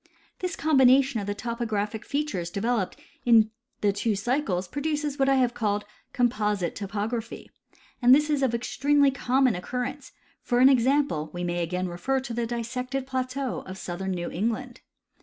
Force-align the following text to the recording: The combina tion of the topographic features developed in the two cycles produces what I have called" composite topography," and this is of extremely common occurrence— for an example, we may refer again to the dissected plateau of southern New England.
The 0.39 0.47
combina 0.47 1.03
tion 1.03 1.19
of 1.21 1.27
the 1.27 1.35
topographic 1.35 2.05
features 2.05 2.49
developed 2.49 2.99
in 3.23 3.51
the 3.81 3.93
two 3.93 4.15
cycles 4.15 4.67
produces 4.67 5.19
what 5.19 5.29
I 5.29 5.35
have 5.35 5.53
called" 5.53 5.85
composite 6.21 6.75
topography," 6.75 7.51
and 8.01 8.09
this 8.15 8.27
is 8.27 8.41
of 8.41 8.55
extremely 8.55 9.11
common 9.11 9.53
occurrence— 9.53 10.11
for 10.41 10.57
an 10.57 10.69
example, 10.69 11.29
we 11.33 11.43
may 11.43 11.61
refer 11.83 12.15
again 12.15 12.23
to 12.23 12.33
the 12.33 12.47
dissected 12.47 13.05
plateau 13.05 13.61
of 13.67 13.77
southern 13.77 14.09
New 14.13 14.31
England. 14.31 14.81